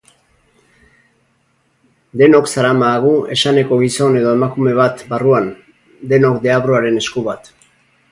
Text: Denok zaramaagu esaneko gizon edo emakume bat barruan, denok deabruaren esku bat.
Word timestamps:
Denok 2.21 2.47
zaramaagu 2.53 3.11
esaneko 3.35 3.77
gizon 3.83 4.17
edo 4.23 4.31
emakume 4.39 4.73
bat 4.81 5.05
barruan, 5.13 5.51
denok 6.15 6.41
deabruaren 6.47 6.99
esku 7.03 7.25
bat. 7.29 7.53